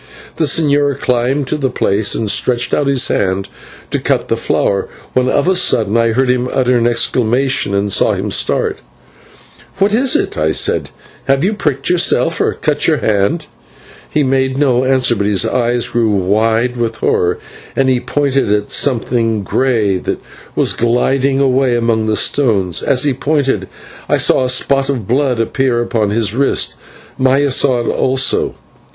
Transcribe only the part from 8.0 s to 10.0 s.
him start. "What